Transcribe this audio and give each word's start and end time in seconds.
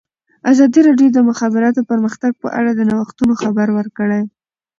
ازادي 0.51 0.79
راډیو 0.87 1.09
د 1.13 1.15
د 1.15 1.19
مخابراتو 1.29 1.87
پرمختګ 1.91 2.31
په 2.41 2.47
اړه 2.59 2.71
د 2.73 2.81
نوښتونو 2.89 3.33
خبر 3.41 3.67
ورکړی. 3.77 4.21